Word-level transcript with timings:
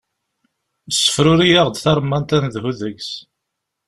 Ssefruri-aɣ-d 0.91 1.75
taremmant 1.77 2.35
ad 2.35 2.41
nedhu 2.43 2.71
deg-s. 2.79 3.11